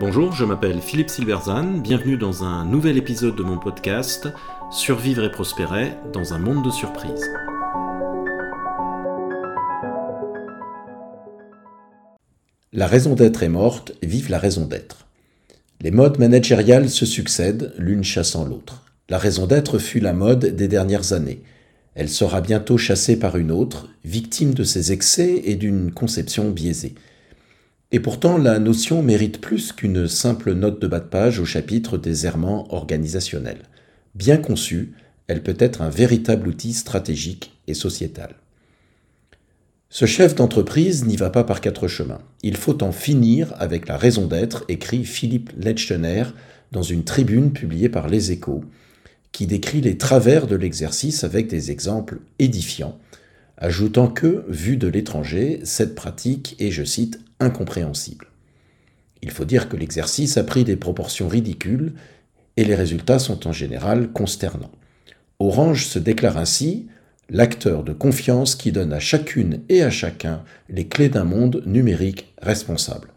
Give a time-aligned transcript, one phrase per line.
[0.00, 4.28] Bonjour, je m'appelle Philippe Silverzan, bienvenue dans un nouvel épisode de mon podcast
[4.72, 7.30] Survivre et prospérer dans un monde de surprises.
[12.72, 15.06] La raison d'être est morte, vive la raison d'être.
[15.80, 18.84] Les modes managériales se succèdent, l'une chassant l'autre.
[19.08, 21.42] La raison d'être fut la mode des dernières années.
[21.94, 26.94] Elle sera bientôt chassée par une autre, victime de ses excès et d'une conception biaisée.
[27.92, 31.98] Et pourtant, la notion mérite plus qu'une simple note de bas de page au chapitre
[31.98, 33.62] des errements organisationnels.
[34.14, 34.92] Bien conçue,
[35.26, 38.36] elle peut être un véritable outil stratégique et sociétal.
[39.88, 42.20] Ce chef d'entreprise n'y va pas par quatre chemins.
[42.44, 46.24] Il faut en finir avec la raison d'être, écrit Philippe Lechstener
[46.70, 48.64] dans une tribune publiée par Les Échos,
[49.32, 52.98] qui décrit les travers de l'exercice avec des exemples édifiants,
[53.56, 58.26] ajoutant que, vu de l'étranger, cette pratique est, je cite, incompréhensible.
[59.22, 61.94] Il faut dire que l'exercice a pris des proportions ridicules
[62.56, 64.72] et les résultats sont en général consternants.
[65.38, 66.88] Orange se déclare ainsi
[67.28, 72.32] l'acteur de confiance qui donne à chacune et à chacun les clés d'un monde numérique
[72.42, 73.08] responsable.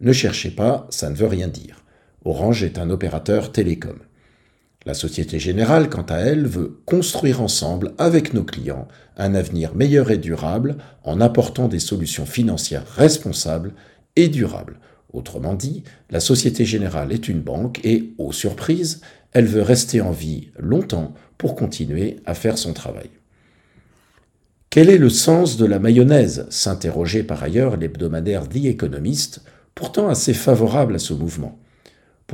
[0.00, 1.84] Ne cherchez pas, ça ne veut rien dire.
[2.24, 3.98] Orange est un opérateur télécom.
[4.86, 10.10] La Société Générale, quant à elle, veut construire ensemble, avec nos clients, un avenir meilleur
[10.10, 13.72] et durable en apportant des solutions financières responsables
[14.16, 14.78] et durables.
[15.14, 19.00] Autrement dit, la Société Générale est une banque et, aux surprises,
[19.32, 23.10] elle veut rester en vie longtemps pour continuer à faire son travail.
[24.68, 26.46] Quel est le sens de la mayonnaise?
[26.50, 29.42] S'interrogeait par ailleurs l'hebdomadaire The Economist,
[29.74, 31.58] pourtant assez favorable à ce mouvement.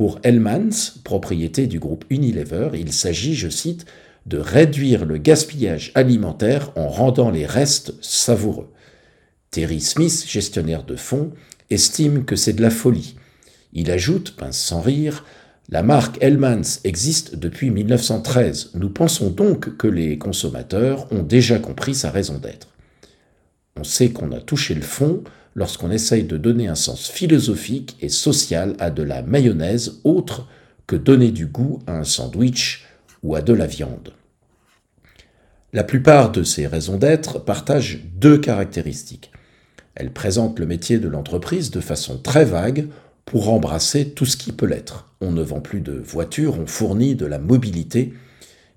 [0.01, 3.85] Pour Hellmans, propriété du groupe Unilever, il s'agit, je cite,
[4.25, 8.71] de réduire le gaspillage alimentaire en rendant les restes savoureux.
[9.51, 11.33] Terry Smith, gestionnaire de fonds,
[11.69, 13.15] estime que c'est de la folie.
[13.73, 15.23] Il ajoute, pince sans rire,
[15.69, 18.71] la marque Hellmans existe depuis 1913.
[18.73, 22.69] Nous pensons donc que les consommateurs ont déjà compris sa raison d'être.
[23.75, 25.23] On sait qu'on a touché le fond
[25.55, 30.47] lorsqu'on essaye de donner un sens philosophique et social à de la mayonnaise autre
[30.87, 32.85] que donner du goût à un sandwich
[33.23, 34.13] ou à de la viande.
[35.73, 39.31] La plupart de ces raisons d'être partagent deux caractéristiques.
[39.95, 42.87] Elles présentent le métier de l'entreprise de façon très vague
[43.25, 45.13] pour embrasser tout ce qui peut l'être.
[45.21, 48.13] On ne vend plus de voitures, on fournit de la mobilité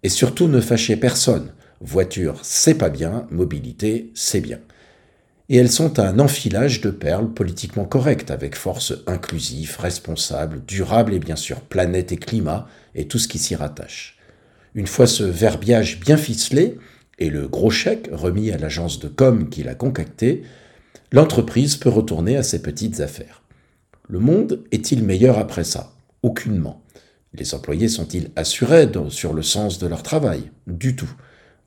[0.03, 1.53] et surtout ne fâchez personne.
[1.81, 4.59] Voiture, c'est pas bien, mobilité, c'est bien
[5.49, 11.19] et elles sont un enfilage de perles politiquement correctes, avec force inclusive, responsable, durable et
[11.19, 14.19] bien sûr planète et climat et tout ce qui s'y rattache.
[14.75, 16.78] Une fois ce verbiage bien ficelé
[17.19, 20.43] et le gros chèque remis à l'agence de com qui l'a concocté,
[21.12, 23.43] l'entreprise peut retourner à ses petites affaires.
[24.09, 25.93] Le monde est-il meilleur après ça?
[26.22, 26.82] Aucunement.
[27.34, 30.50] Les employés sont-ils assurés sur le sens de leur travail?
[30.66, 31.12] Du tout.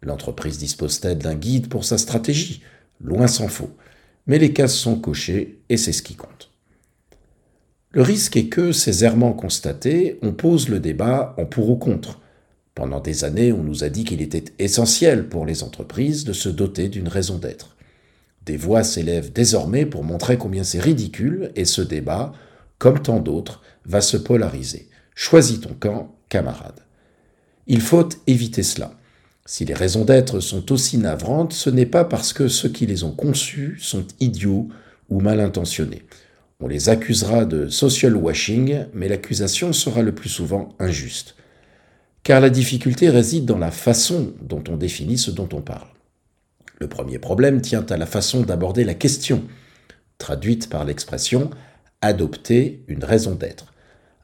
[0.01, 2.61] L'entreprise dispose-t-elle d'un guide pour sa stratégie?
[3.02, 3.72] Loin s'en faut.
[4.25, 6.52] Mais les cases sont cochées et c'est ce qui compte.
[7.91, 12.19] Le risque est que ces errements constatés, on pose le débat en pour ou contre.
[12.75, 16.50] Pendant des années, on nous a dit qu'il était essentiel pour les entreprises de se
[16.50, 17.75] doter d'une raison d'être.
[18.46, 22.34] Des voix s'élèvent désormais pour montrer combien c'est ridicule et ce débat,
[22.78, 24.90] comme tant d'autres, va se polariser.
[25.16, 26.81] Choisis ton camp, camarade.
[27.66, 28.91] Il faut éviter cela.
[29.50, 33.06] Si les raisons d'être sont aussi navrantes, ce n'est pas parce que ceux qui les
[33.06, 34.68] ont conçues sont idiots
[35.08, 36.03] ou mal intentionnés.
[36.59, 41.36] On les accusera de social washing, mais l'accusation sera le plus souvent injuste.
[42.24, 45.88] Car la difficulté réside dans la façon dont on définit ce dont on parle.
[46.81, 49.46] Le premier problème tient à la façon d'aborder la question,
[50.18, 51.52] traduite par l'expression
[52.02, 53.74] adopter une raison d'être.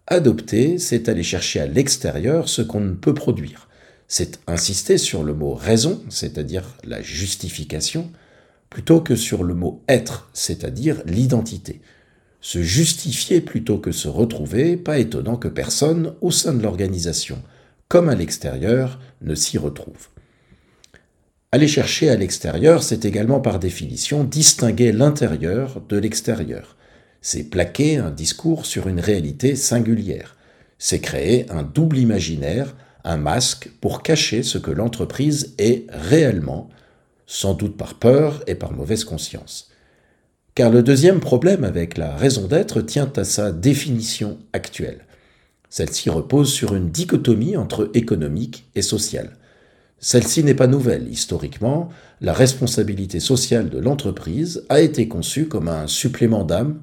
[0.08, 3.70] Adopter, c'est aller chercher à l'extérieur ce qu'on ne peut produire
[4.08, 8.12] c'est insister sur le mot raison, c'est-à-dire la justification,
[8.70, 11.82] plutôt que sur le mot être, c'est-à-dire l'identité.
[12.42, 17.42] Se justifier plutôt que se retrouver, pas étonnant que personne, au sein de l'organisation,
[17.88, 20.10] comme à l'extérieur, ne s'y retrouve.
[21.54, 26.76] Aller chercher à l'extérieur, c'est également par définition distinguer l'intérieur de l'extérieur.
[27.22, 30.36] C'est plaquer un discours sur une réalité singulière.
[30.80, 36.70] C'est créer un double imaginaire un masque pour cacher ce que l'entreprise est réellement,
[37.26, 39.70] sans doute par peur et par mauvaise conscience.
[40.56, 45.02] Car le deuxième problème avec la raison d'être tient à sa définition actuelle.
[45.70, 49.32] Celle-ci repose sur une dichotomie entre économique et social.
[49.98, 51.08] Celle-ci n'est pas nouvelle.
[51.08, 51.90] Historiquement,
[52.22, 56.82] la responsabilité sociale de l'entreprise a été conçue comme un supplément d'âme,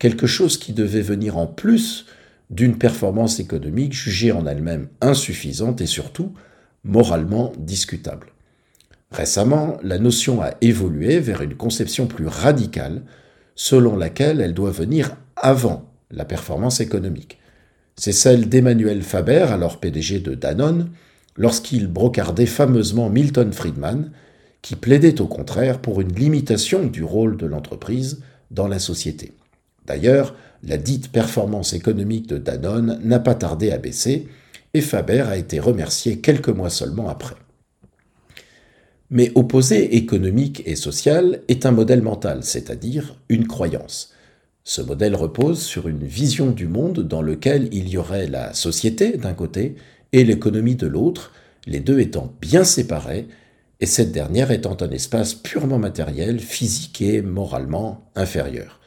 [0.00, 2.06] quelque chose qui devait venir en plus
[2.52, 6.32] d'une performance économique jugée en elle-même insuffisante et surtout
[6.84, 8.28] moralement discutable.
[9.10, 13.02] Récemment, la notion a évolué vers une conception plus radicale,
[13.54, 17.38] selon laquelle elle doit venir avant la performance économique.
[17.96, 20.90] C'est celle d'Emmanuel Faber, alors PDG de Danone,
[21.36, 24.10] lorsqu'il brocardait fameusement Milton Friedman,
[24.60, 29.32] qui plaidait au contraire pour une limitation du rôle de l'entreprise dans la société.
[29.86, 34.28] D'ailleurs, la dite performance économique de Danone n'a pas tardé à baisser,
[34.74, 37.34] et Faber a été remercié quelques mois seulement après.
[39.10, 44.14] Mais opposer économique et social est un modèle mental, c'est-à-dire une croyance.
[44.64, 49.16] Ce modèle repose sur une vision du monde dans lequel il y aurait la société
[49.18, 49.74] d'un côté
[50.12, 51.32] et l'économie de l'autre,
[51.66, 53.26] les deux étant bien séparés,
[53.80, 58.80] et cette dernière étant un espace purement matériel, physique et moralement inférieur.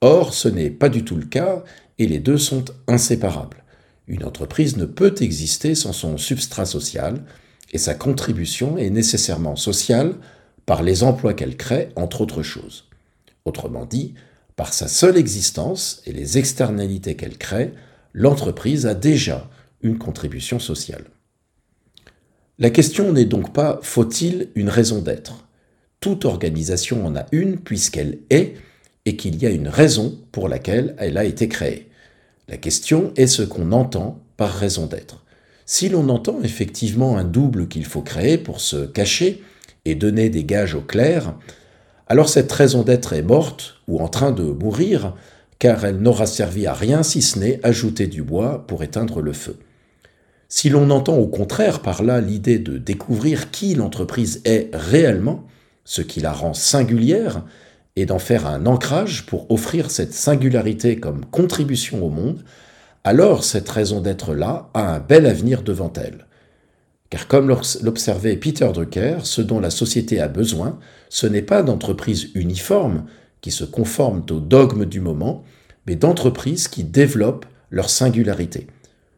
[0.00, 1.64] Or, ce n'est pas du tout le cas,
[1.98, 3.64] et les deux sont inséparables.
[4.06, 7.24] Une entreprise ne peut exister sans son substrat social,
[7.72, 10.14] et sa contribution est nécessairement sociale
[10.66, 12.88] par les emplois qu'elle crée, entre autres choses.
[13.44, 14.14] Autrement dit,
[14.56, 17.72] par sa seule existence et les externalités qu'elle crée,
[18.12, 19.50] l'entreprise a déjà
[19.82, 21.04] une contribution sociale.
[22.58, 25.48] La question n'est donc pas faut-il une raison d'être?
[25.98, 28.54] Toute organisation en a une puisqu'elle est
[29.06, 31.88] et qu'il y a une raison pour laquelle elle a été créée.
[32.48, 35.24] La question est ce qu'on entend par raison d'être.
[35.66, 39.42] Si l'on entend effectivement un double qu'il faut créer pour se cacher
[39.84, 41.34] et donner des gages au clair,
[42.06, 45.14] alors cette raison d'être est morte ou en train de mourir,
[45.58, 49.32] car elle n'aura servi à rien si ce n'est ajouter du bois pour éteindre le
[49.32, 49.56] feu.
[50.48, 55.46] Si l'on entend au contraire par là l'idée de découvrir qui l'entreprise est réellement,
[55.84, 57.42] ce qui la rend singulière,
[57.96, 62.44] et d'en faire un ancrage pour offrir cette singularité comme contribution au monde,
[63.04, 66.26] alors cette raison d'être-là a un bel avenir devant elle.
[67.10, 72.30] Car comme l'observait Peter Drucker, ce dont la société a besoin, ce n'est pas d'entreprises
[72.34, 73.04] uniformes
[73.40, 75.44] qui se conforment aux dogmes du moment,
[75.86, 78.66] mais d'entreprises qui développent leur singularité.